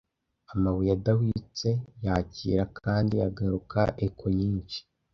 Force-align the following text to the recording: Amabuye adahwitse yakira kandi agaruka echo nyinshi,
Amabuye 0.53 0.91
adahwitse 0.97 1.69
yakira 2.05 2.63
kandi 2.79 3.15
agaruka 3.27 3.79
echo 4.05 4.25
nyinshi, 4.39 4.79